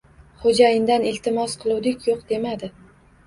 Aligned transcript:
Xo`jayindan 0.43 1.03
iltimos 1.09 1.53
qiluvdik, 1.65 2.09
yo`q 2.09 2.17
demadi 2.35 2.71